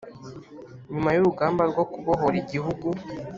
[0.91, 2.87] Nyuma y urugamba rwo kubohora Igihugu